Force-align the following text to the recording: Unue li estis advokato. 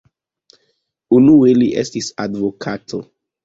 Unue 1.19 1.53
li 1.59 1.69
estis 1.85 2.11
advokato. 2.27 3.07